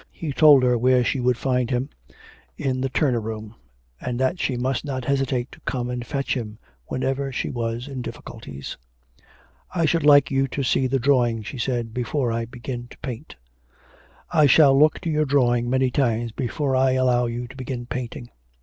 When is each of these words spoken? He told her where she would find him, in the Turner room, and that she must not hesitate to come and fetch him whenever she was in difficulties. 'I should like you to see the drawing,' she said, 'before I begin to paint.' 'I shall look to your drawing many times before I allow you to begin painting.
He 0.11 0.33
told 0.33 0.63
her 0.63 0.79
where 0.79 1.03
she 1.03 1.19
would 1.19 1.37
find 1.37 1.69
him, 1.69 1.91
in 2.57 2.81
the 2.81 2.89
Turner 2.89 3.21
room, 3.21 3.53
and 3.99 4.19
that 4.19 4.39
she 4.39 4.57
must 4.57 4.83
not 4.83 5.05
hesitate 5.05 5.51
to 5.51 5.59
come 5.59 5.91
and 5.91 6.03
fetch 6.03 6.35
him 6.35 6.57
whenever 6.87 7.31
she 7.31 7.51
was 7.51 7.87
in 7.87 8.01
difficulties. 8.01 8.77
'I 9.75 9.85
should 9.85 10.03
like 10.03 10.31
you 10.31 10.47
to 10.47 10.63
see 10.63 10.87
the 10.87 10.97
drawing,' 10.97 11.43
she 11.43 11.59
said, 11.59 11.93
'before 11.93 12.31
I 12.31 12.45
begin 12.45 12.87
to 12.87 12.97
paint.' 12.97 13.35
'I 14.31 14.47
shall 14.47 14.75
look 14.75 14.99
to 15.01 15.09
your 15.11 15.25
drawing 15.25 15.69
many 15.69 15.91
times 15.91 16.31
before 16.31 16.75
I 16.75 16.93
allow 16.93 17.27
you 17.27 17.47
to 17.47 17.55
begin 17.55 17.85
painting. 17.85 18.31